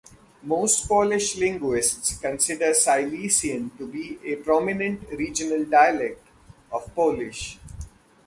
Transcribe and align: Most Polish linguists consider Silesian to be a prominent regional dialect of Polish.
Most 0.41 0.87
Polish 0.89 1.37
linguists 1.37 2.17
consider 2.17 2.73
Silesian 2.73 3.69
to 3.77 3.85
be 3.87 4.17
a 4.23 4.35
prominent 4.37 5.07
regional 5.11 5.63
dialect 5.65 6.25
of 6.71 6.91
Polish. 6.95 7.59